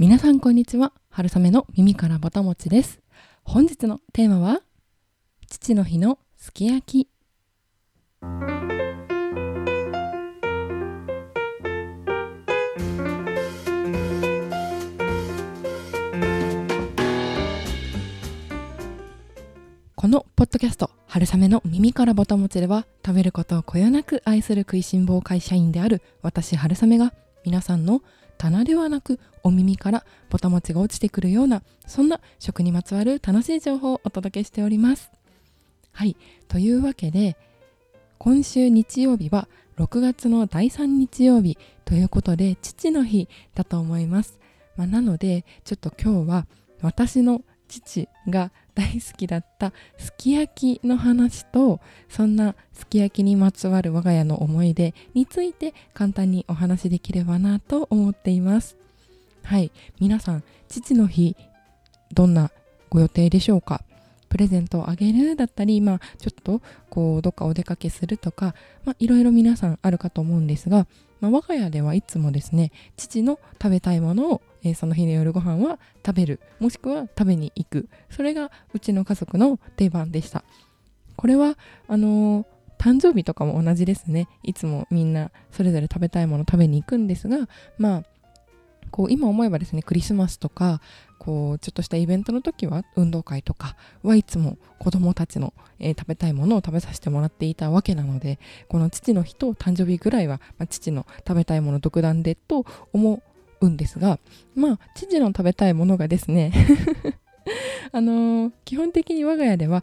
[0.00, 0.92] 皆さんこんにちは。
[1.10, 3.00] 春雨の耳からぼたもちです。
[3.42, 4.60] 本日のテーマは
[5.48, 7.08] 父の日のすき焼き。
[19.96, 27.12] このポッドキャスト春雨の耳からぼたもちでは食べることをこよなく愛する食いしん坊会社員である私春雨が
[27.44, 28.02] 皆さんの
[28.38, 35.10] 棚ではなくお耳からぼたもちが落ちてくるようなそんな食にまつわる楽しい情報をお届けしております。
[35.92, 36.16] はい。
[36.46, 37.36] というわけで
[38.18, 39.48] 今週日曜日は
[39.78, 44.40] 6月の第3日曜日ということで父の日だと思います、
[44.76, 46.46] まあ、なのでちょっと今日は
[46.82, 58.76] 私の父が大好きだったすき焼きの話とそんなすき焼きにまつわる我が家の思い出について簡単にお話しできればなと思っています。
[59.42, 59.70] はい。
[60.00, 61.36] 皆さん父の日
[62.12, 62.50] どんな
[62.90, 63.82] ご予定でしょうか？
[64.28, 68.54] プレゼントをあげるだったり、まあ、ちょっとこうどっかお出かけするとか、
[68.84, 70.86] まあ、いろいろ皆さんあるかと思うんですが、
[71.20, 77.88] まあ、我が家ではいつもですね父の食べたいものをえー、その日の夜ご飯は食べるもしくは食べに行く。
[78.10, 80.44] それがうちの家族の定番でした。
[81.16, 82.46] これはあのー、
[82.78, 84.28] 誕生日とかも同じですね。
[84.42, 88.02] いつもみんなそれぞれ食べたいもの食べに行くんですがまあ
[88.90, 90.80] こう今思えばですねクリスマスとか
[91.18, 98.38] こうちょっとしたイベントの時は運動会とかはいつも子供たちの、えー、食べたいものを食べさせてもらっていたわけなので
[98.68, 103.22] この父の日と誕生日ぐらいは、まあ、父の食べたいもの独断でと思
[103.60, 104.18] うんですが
[104.54, 106.52] まあ父の食べたいものがですね
[107.92, 109.82] あのー、基本的に我が家では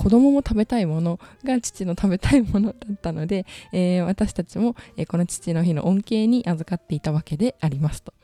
[0.00, 8.14] 子供も食べたいものが父の食べたいものだったので、えー、私たちも、えー、この父の日の恩恵に預かっていたわけでありますと。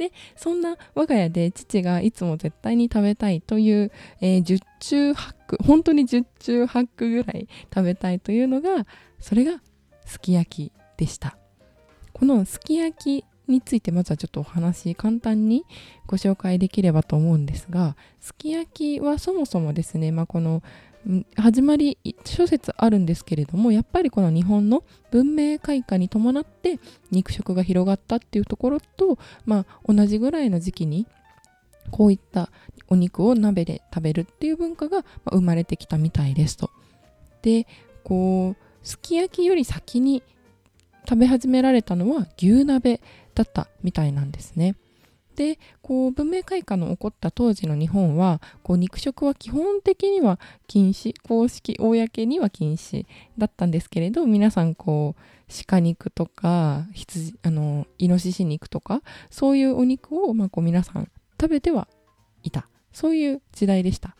[0.00, 8.86] でそんな我が家で父がいつも絶対に食べたいという、えー、10中8句本当に10中8句ぐらい食べたいというのが
[9.18, 9.60] それが
[10.06, 11.36] すき焼きでした。
[12.14, 15.64] このすき焼きについてまずはちょっとお話簡単に
[16.06, 20.62] ご紹介できればと思うんですがすき焼きはそもそもですね、まあ、この
[21.36, 26.78] 始まり諸説あるんですけれどもやっぱりこの日本の文明開化に伴って
[27.10, 31.06] 肉食が広がったっていうところと、まあ、同じぐらいの時期に
[31.90, 32.50] こういった
[32.88, 36.70] お肉を鍋で食べるっていう文化が生まれてきたみたいですと。
[37.42, 37.66] で
[38.04, 40.22] こうすき焼きより先に
[41.08, 43.00] 食べ始められたのは牛鍋
[43.34, 44.76] だったみたいなんですね。
[45.36, 53.06] でこう文明開化の起こった当時の日本はこう肉食は基本的には禁止公式公には禁止
[53.38, 55.22] だったんですけれど皆さんこう
[55.66, 61.08] 鹿肉とか羊あのイノシシ肉とかそういうお肉を、まあ、こう皆さん
[61.40, 61.88] 食べては
[62.42, 64.16] いたそういう時代でした。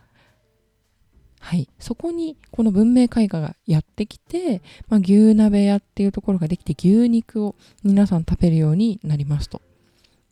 [1.43, 9.63] はい、そこにこの文明開化がやってきて、まあ、牛鍋屋っていうところができて牛肉を皆さん食べるようになりますと。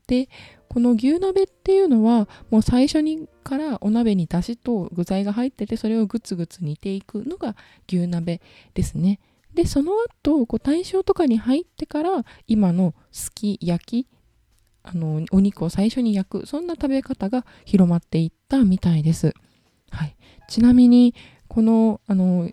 [0.08, 0.28] で
[0.68, 7.54] この牛鍋っていうのはもう最初にからお鍋にだしと具材が入っててそれをグツグツ煮ていくのが
[7.86, 8.40] 牛鍋
[8.74, 9.20] ですね。
[9.54, 9.92] でその
[10.22, 14.08] 後こう大正とかに入ってから今のすき焼き
[14.82, 19.34] あのお肉を最初に焼くそんな食べ方が広まっていったみたいです。
[19.90, 20.16] はい、
[20.48, 21.14] ちなみに
[21.48, 22.50] このあの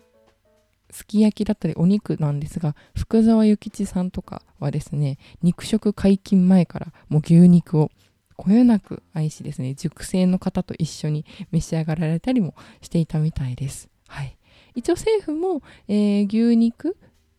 [0.96, 7.90] すき焼きだったりお肉なんですが福沢諭吉さんとかはですね肉食解禁前からもう牛肉を
[8.36, 13.90] こよなく愛しですね熟成の方と一緒に召し上がられたりもしていたみたいです。
[14.08, 14.38] はい、
[14.74, 16.96] 一応政府も、えー、牛肉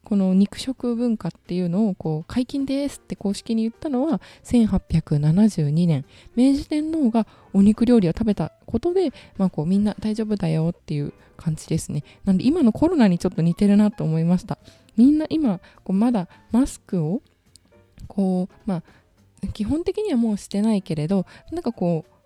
[0.07, 6.05] この肉食文化っていうのをこう解禁ですって公式に言ったのは1872年。
[6.33, 12.05] 明治天皇がお肉料理を食べたことで、まあ、こうみんな大丈夫だよっていう感じですね。
[12.23, 14.59] なんで今のコロナにちょっと似てるなと思いました。
[14.95, 17.21] みんな今こうまだマスクを
[18.07, 18.83] こうまあ
[19.51, 22.16] 基本的にはもうしてないけれどなんかこう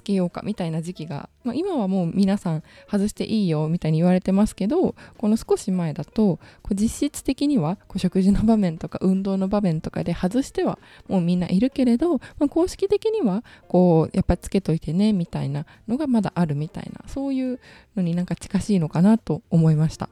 [0.00, 17.60] つけようかみたいな時期が、まあ、今はもう皆さん外していいよみたいに言われてますけどこの少し前だとこう実質的にはこう食事の場面とか運動の場面とかで外してはもうみんないるけれど、まあ、公式的にはこうやっぱつけといてねみたいなのがまだあるみたいなそういう
[17.94, 20.08] のになんか近しいのかなと思いました。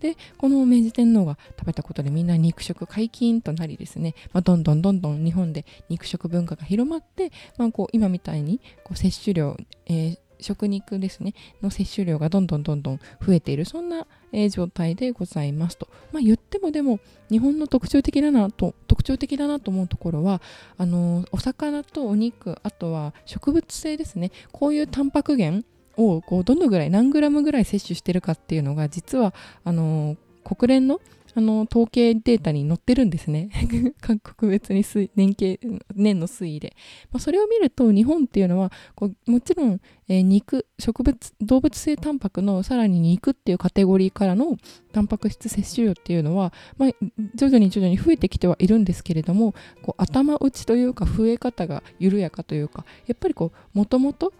[0.00, 9.56] でこの明治天皇が食べたことでみんな肉食解禁となりですね、まあ、どんどんどんどん日本で肉食文化が広まって、まあ、こう今みたいにこう摂取量、
[9.86, 11.34] えー、食肉ですね。
[11.62, 17.00] の摂取量がどんどんどんどん増えているそんな、えー、状態でございますと、まあ、言ってもでも
[17.30, 20.42] 日本の特徴的だなと特徴的だなと思うところは
[20.76, 24.30] あのー、お魚とお肉あとは植物性ですね。
[24.52, 25.66] こういうタンパク源
[25.96, 29.34] をこうどのぐらい何グラムぐらい摂取してるかっていうのが実は
[29.64, 31.00] あの国連の
[31.36, 33.50] あの統計データに載ってるんですね。
[34.00, 34.82] 各国別に
[35.14, 35.60] 年計
[35.94, 36.74] 年の推移で、
[37.12, 39.78] まあ、それを見ると日本っていうのはこうもちろん、
[40.08, 44.56] えー、肉植物動物性タンパクのさらに肉っていうカテゴリーからの
[44.92, 46.90] タンパク質摂取量っていうのは、まあ、
[47.34, 49.52] 徐々に徐々に増えてきてはいるんですけれども
[49.82, 54.32] こう頭打ちというか増え方が緩やかというかやっぱりこうもともと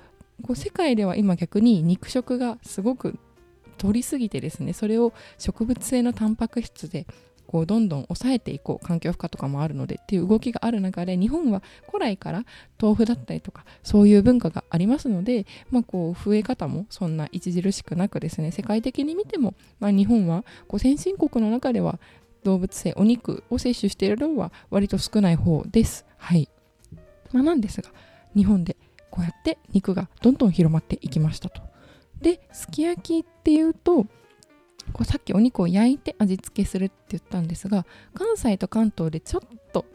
[0.42, 3.18] こう世界では今逆に肉食がすごく
[3.78, 7.06] 取りすぎてですねそれを植物性のタンパク質で
[7.46, 12.44] こうどんどん抑えていこう環境負荷とかもあるのでっていう動きがある中で日本は古来から
[12.80, 21.98] 豆腐だったりとかそういう文化がありますので、まあ、こう増え方もそんな著しくなくですね世界的に見ても、まあ、日本はこう先進国の中では
[22.42, 26.06] 動物性お肉を摂取している量は割と少ない方です。
[26.16, 26.48] はい、
[27.32, 27.90] まあ、なんですが
[28.36, 28.76] 日本で
[29.16, 31.62] こうやって肉がどんどん広まっていきましたと。
[32.20, 34.04] ですき焼きっていうと
[34.92, 39.42] こうさっきお肉を焼いて味付けするって言ったんですが関西と関東でちょっ
[39.72, 39.86] と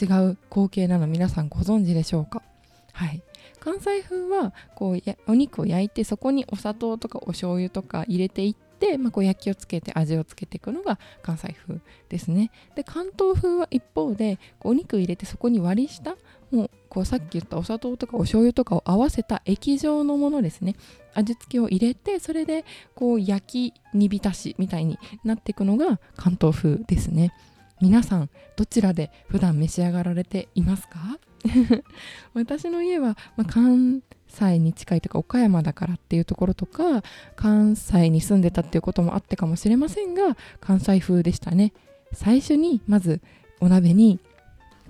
[0.00, 2.42] 違う光景なの皆さんご存知でしょうか？
[2.92, 3.22] はい。
[3.58, 12.50] 関西風はこうお肉を焼いてそこにお砂糖とかお醤油とか入れていって、まあ、こう焼きをつけて味をつけていくのが関西風ですね。
[12.74, 16.16] で関東風は一方でこうお肉入れてそこに割り下
[16.50, 20.74] もうこうさっき言ったお砂糖とかお醤油とかを合わせた液状のものですね。
[21.14, 22.64] 味付けを入れてそれで
[22.94, 27.32] こう焼き煮浸しみたいになっていくのが関東風ですね。
[27.80, 31.18] 皆さんどちらで普段召し上がられていますか？
[32.34, 37.02] 私の家は、まあ、関西に近いとか岡山だからっていうところとか
[37.34, 41.72] 関西に住んでたっていうこともあってかもしれませんが関西風でしたね。
[42.12, 43.20] 最初にまず
[43.60, 44.18] お鍋に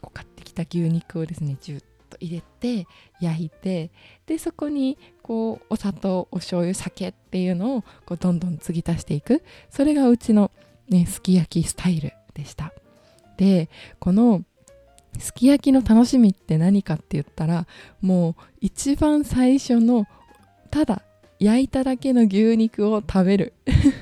[0.01, 0.25] こう買
[0.65, 2.87] た牛肉をですねジュッと入れて
[3.21, 3.91] 焼いて
[4.27, 9.43] でそこにこうお砂糖お醤油酒っていうのをこうどんどん継ぎ足していく。
[9.71, 10.51] それがうちの、
[10.89, 12.73] ね、すき焼きスタイルでした。
[13.37, 14.45] でこの
[15.19, 17.67] すき焼きの楽しみって何かって言ったら
[18.01, 20.07] もう一番最初の
[20.71, 21.03] ただ
[21.39, 23.55] 焼いただけの牛肉を食べる。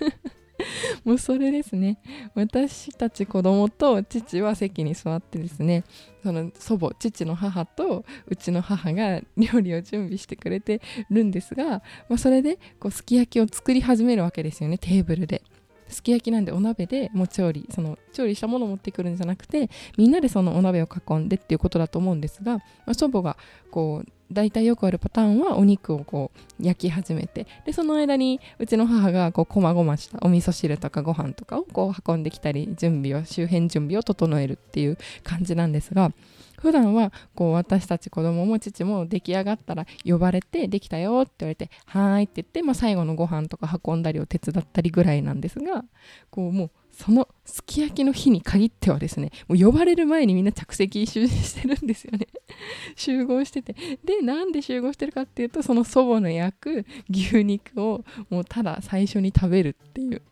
[1.08, 1.96] もうそれですね
[2.34, 5.84] 私たち子供と父は席に座ってですね
[6.22, 15.42] その祖母父の母とうちの母が料理を準備してくれてるんですが、まあ、それでこうすき焼きを作り始めるわけですよねテーブルで。
[15.88, 23.38] すき焼きなんでお鍋でもう調理その調理したものを持ってくるんじゃなくてみんなでそのお鍋を囲んでっていうことだと思うんですが、まあ、祖母が
[23.70, 36.12] こう大体よくあるパターンはお肉をこう焼き始めてでその間にうちの母がこうこまごましたお味噌汁とかご飯とかをこう運んできたり準備を周辺準備を整えるっていう感じなんですが
[36.60, 45.84] 普段はこう私たち子供も父も出来上がったら呼ばれてできたよって言われてはーいって言って、まあ、最後のご飯とか運んだりを手伝ったりぐらいなんですが
[46.30, 52.28] こうもうそのすき焼きの日に限ってはですねもう呼ばれる前にみんな着席してるんですよね。
[52.94, 53.74] 集合してて。
[54.04, 60.22] でなんで集合してるかっていうとその祖母の焼く牛肉をもうただ最初に食べるっていう。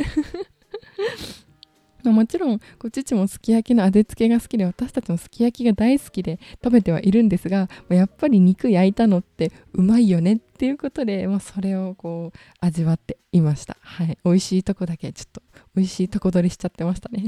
[2.13, 13.77] もちろんこ父もすき焼きの味付けが好きで私たちもすき焼きが大好きで食べてはいるんですがやっぱり肉焼いたのってうまいよねっていうことで、まあ、それをこう味わっていました。
[13.81, 14.19] はい。
[14.25, 15.43] 美味しいとこだけちょっと
[15.75, 17.25] 美味しいとこ取りしちゃってましたね。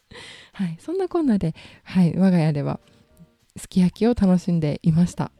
[0.52, 0.76] はい。
[0.78, 1.54] そんなこんなで、
[1.84, 2.80] はい、我が家では
[3.56, 5.32] すき焼きを楽しんでいました。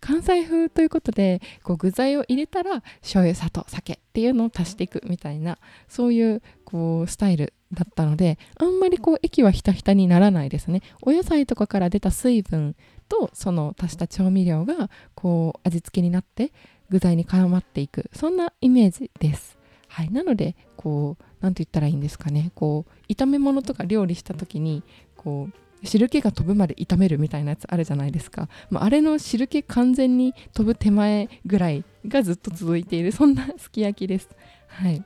[0.00, 5.58] 関西風ということでこう具材を入れたら醤油砂糖酒っていうのを足していくみたいな
[5.88, 6.42] そういう
[6.72, 10.80] こうスタイルだったのであんまりこう液はひたひたにならないですね。
[11.02, 12.74] お野菜とかから出た水分
[13.10, 16.50] とその足した調味料がこう味付けになって
[16.88, 19.58] 具材に絡まっていくそんなイメージです。
[19.88, 20.10] はい。
[20.10, 22.52] なのでこう何て言ったらいいんですかね。
[22.54, 24.82] こう炒め物とか料理した時に
[25.18, 34.28] こう汁気が飛ぶまで炒めるみたいなやつあるじゃないですか、まあ、あれの汁気完全に飛ぶ手前ぐらいがずっと続いているそんなすき焼きです。
[34.68, 35.04] はい。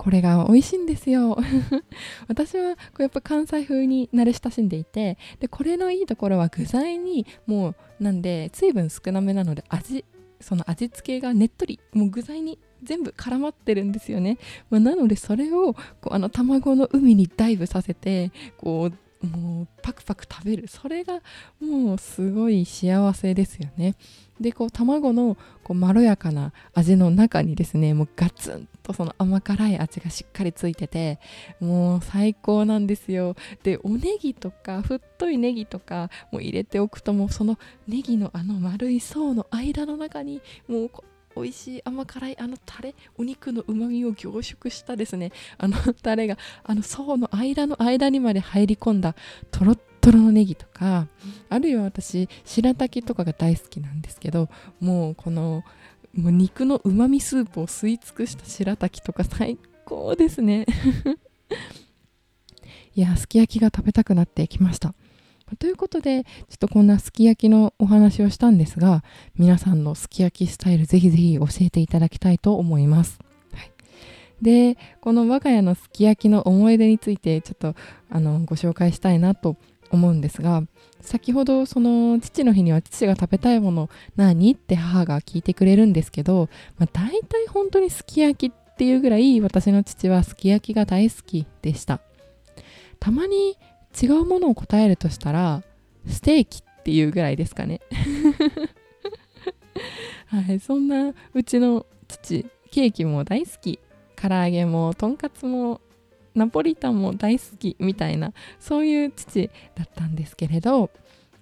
[0.00, 1.36] これが美味しいんですよ。
[2.26, 10.06] 私はこうやっぱ関西風に慣れ親しんでいてでこれのいいところは具材にもうなんで水分少なめなので味
[10.40, 14.38] その味付けがねっとりもう具材に全部絡まってるんですよね、
[14.70, 20.68] まあ、なのでそれをこうあの卵の海にダイブさせてこうもうパクパク食べる。
[20.68, 21.20] それが
[21.60, 23.94] もうすごい幸せですよね。
[24.40, 31.20] でこう卵のこうまろやかな味の中にですねもうガツンとその甘辛い味がしっかりついてて
[31.60, 33.36] もう最高なんですよ。
[33.62, 40.90] でおネギとか太いネギとかも入れておくともうそのネギのあの丸い層の間の中にもう
[41.36, 49.14] 美味しい甘辛いあのタレお肉のうまみを凝縮したですねあのタレがあの層の間の間にまで入り込んだ
[49.50, 51.06] とろっとろのネギとか
[51.48, 54.48] あるいは私白滝とかが大好きなんですけど
[54.80, 55.62] もうこの
[56.14, 60.66] もう肉のうまみスープを吸い尽くした白滝とか最高ですね。
[62.96, 64.94] いやすき焼きが食べたくなってきました。
[65.58, 69.02] ということでちょっとこんなすき焼きのお話をしたんですが
[69.36, 73.18] 皆さんのすき焼きスタイルぜひぜひ教えていただきたいと思います、
[73.52, 73.72] はい、
[74.42, 77.74] でこの我が家のすき焼きの思い出についてちょっと
[78.10, 79.56] あのご紹介したいなと
[79.90, 80.62] 思うんですが
[81.00, 92.00] 先ほどその父の日には父が食べたいもの何って母が聞いてくれるんですけど、まあ、大体本当にすき焼きっていうぐらい私の父はすき焼きが大好きでした。
[93.00, 93.56] たまに
[94.00, 95.62] 違うものを答えるとしたら
[96.06, 97.80] ステーキっていうぐらいですかね。
[100.26, 103.80] はいそんなうちの父ケーキも大好き
[104.16, 105.80] 唐揚げもとんかつも
[106.34, 110.90] ナポリタンも大好きみたいなそういう父だったんですけれど、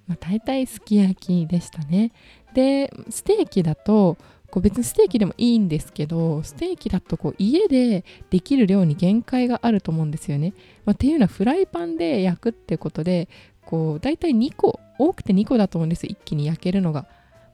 [0.07, 2.13] まあ、大体すき焼きでしたね。
[2.55, 4.17] でステーキだと
[4.51, 10.55] こう別にステーキでもいいんですけどステーキだとこう家でできる量に限界があると思うんですよね。
[10.85, 13.29] まあ、っていうのはフライパンで焼くってことで
[13.65, 17.03] こう大体2個多くて2個だと思うんです一気に焼けるのが。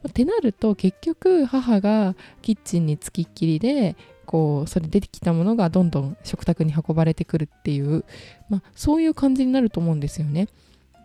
[0.03, 3.97] まあ、ってなると結局母がキッチンにつきっきりで
[4.27, 8.05] こうそれ出てきたものがどんどん食卓に運ばれてくるっていう、
[8.49, 10.49] まあ、そういう感じになると思うんですよね。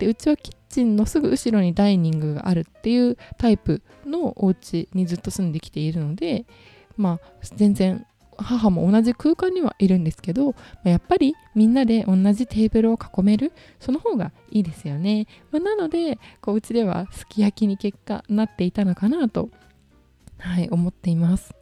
[0.00, 6.46] でうちはキッチンのすぐ後ろにダイニングがあるっていうタイプのお家にずっと住んできているので
[6.96, 8.06] まあ全然
[8.38, 19.50] 母も同じ空間にはいるんですけど、やっぱりみんなで同じテーブルを囲めるその方がいいですよね、まあ、なのでこううちではすき焼きに結果なっていたのかなと
[20.38, 21.54] はい思っています。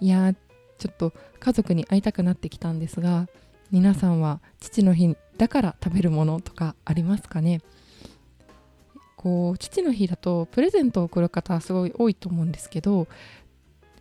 [0.00, 0.34] いや
[0.76, 3.26] ちょっと家族に会いたくなってきたんですが
[3.70, 7.60] 皆さんは父の日だから食べるものとかありますかね？
[9.16, 13.08] こう父の日だとプレゼントを贈る方すごい多いと思うんですけど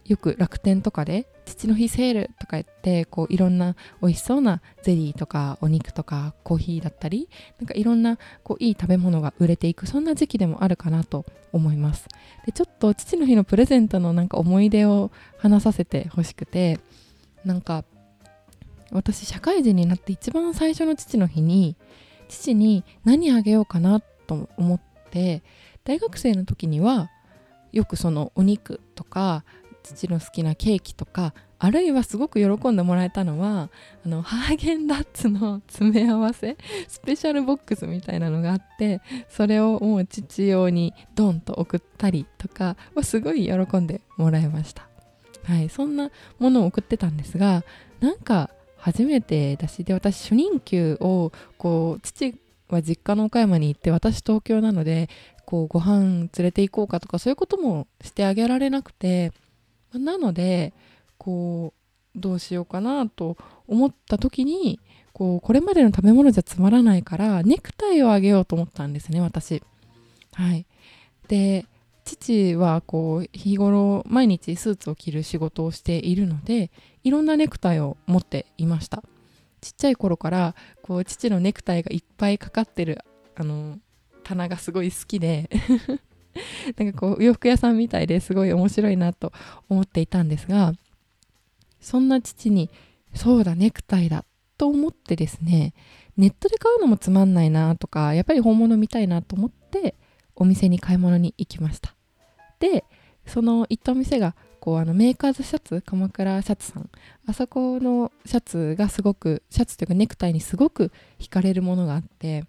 [0.06, 7.28] よく楽天とかで父の日セールとか言ってこういろんな美味しそうなゼリーとかお肉とかコーヒーだったり
[7.60, 12.08] なんかいろんなこういい食べ物が売れていくそんな時期でもあるかなと思います。
[12.46, 16.80] でちょっと父の日のプレゼントのなんか思い出を話させてほしくて
[17.44, 17.84] なんか
[18.92, 21.76] 私社会人になって一番最初の父の日に
[22.28, 25.44] 父に何あげようかなと思って
[25.84, 27.10] 大学生の時には
[27.72, 29.44] よくそのお肉とか
[29.84, 33.70] 父の好きなケーキとかあるいはすごく喜んでもらえたのは
[34.06, 44.88] あのハーゲンダッツの 詰め合わせスペシャルボックスみたいなのがあってそれをもう父用にドンと送ったりとかはすごい喜んでもらいました。
[45.44, 47.64] はいそんなものを送ってたんですが
[48.00, 48.50] なんか
[48.86, 52.36] 初めてだしで私初任給をこう父
[52.70, 55.10] は実家の岡山に行って私東京なので
[55.44, 59.32] こうご飯連れて行こうかとかそういうこともしてあげられなくて
[59.92, 60.72] なので
[61.18, 61.74] こ
[62.16, 63.38] うどうしようかなと
[63.68, 64.80] 思った時に
[65.14, 69.64] こうこれまでの食べ物じゃつまらないからネクタイをあげようと思ったんですね私。
[70.34, 70.68] はい、
[71.28, 71.66] で
[72.04, 76.70] 父はこう日頃毎日スーツを着る仕事をしているので
[77.06, 79.04] いろんなネクタイを持っていました。
[79.62, 83.00] ちっちゃい頃からこう父のネクタイがいっぱいかかってる
[83.36, 83.80] あの
[84.24, 85.50] 棚がすごい好きで
[86.78, 89.34] なんかこう洋服屋さんみたいですごい面白いなと
[89.70, 90.74] 思っていたんですが
[91.80, 92.70] そんな父に
[93.16, 94.24] そうだネクタイだ
[94.58, 95.74] と思ってですね
[96.18, 99.96] ネットで買うのもつまんないなとかやっぱり本物見たいなと思って
[100.36, 101.96] お店に買い物に行きました。
[102.60, 102.84] で
[103.26, 104.36] その行ったお店が
[104.66, 106.90] こうあのメーカーズシャツ鎌倉シャツさん。
[107.28, 112.46] あそこのシャツがすごくシャツというかネクタイにすごく惹かれるものがあって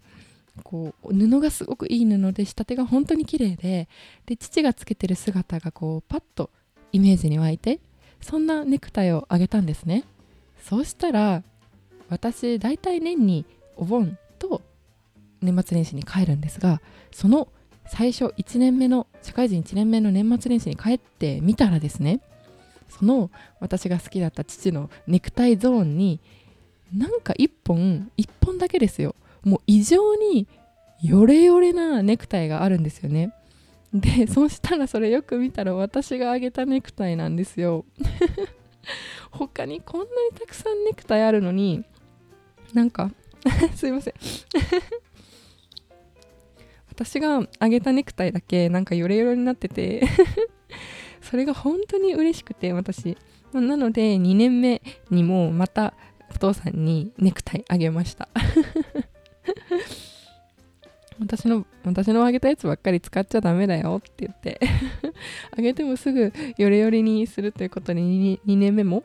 [0.63, 3.87] こう布がすごくいい布で仕立てが本当に綺麗で
[4.25, 6.49] で父がつけてる姿がこうパッと
[6.91, 7.79] イメージに湧いて
[8.19, 10.03] そんなネクタイをあげたんですね。
[10.63, 11.43] そうしたら
[12.09, 13.45] 私大体年に
[13.75, 14.63] お盆と
[15.43, 16.81] 年末年始に帰るんですが
[17.11, 17.47] その
[17.89, 22.21] 最初1年目の社会人1年目の年末年始に帰ってみたらですね
[22.89, 26.19] その私が好きだった父のネクタイゾーンに
[26.95, 29.15] なんか1本1本だけですよ。
[29.43, 30.47] もう異常に
[31.01, 33.33] ヨレヨレなネクタイがあるんですよね。
[33.93, 37.85] でそしたらそれよく見たら私があげたネクタイなんですよ。
[39.31, 41.83] 他にこんなにたくさんネクタイあるのに
[42.73, 43.11] なんか
[43.75, 44.13] すいません。
[46.97, 50.01] 私があげたネクタイだけなんかヨレヨレになってて
[51.21, 53.15] それが本当に嬉しくて私。
[53.53, 55.93] なので2年目にもまた
[56.31, 58.27] お父さんにネクタイあげました。
[61.19, 64.59] 私の私のあげたやつばっかり使っちゃダメだよって言って
[65.55, 69.03] あげてもすぐヨレヨレにするということで 2, 2年目も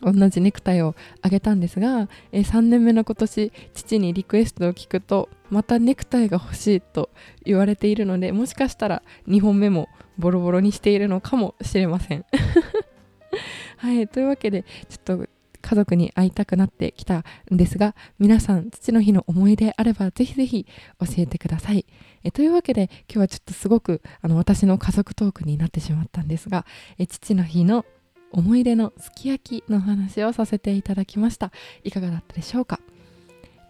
[0.00, 7.10] 同じネクタイをあげたんですが、え3年目の今年父にリクエストを聞くとまたネクタイが欲しいと
[7.44, 9.88] 言われているのでもしかしたら2本目も
[10.18, 12.24] ボロボロにしているのかもしれません。
[13.78, 15.28] はいというわけでちょっと
[15.60, 20.66] 家族に会いたくなってきたんですが皆さん父の日の思い出あればぜひぜひ
[21.00, 21.84] 教えてください。
[22.24, 26.66] えというわけで今日はちょっとすごくあの私の家族トークになってしまったんですが
[26.98, 27.84] え父の日の
[28.32, 31.52] 思い出のすき焼きの話をさせていただきました。
[31.84, 32.80] いかがだったでしょうか、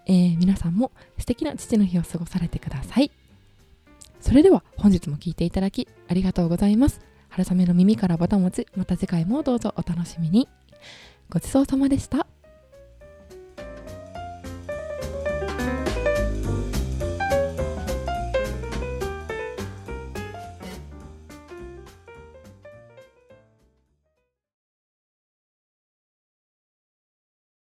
[0.06, 3.10] えー、皆さんも素敵な父の日を過ごされてください。
[4.20, 7.00] それでは本日も聴いていただきありがとうございます。
[7.28, 10.48] 春雨の耳からボタン持ちまた次回もどうぞお楽しみに。
[11.30, 12.26] ごちそうさまでした。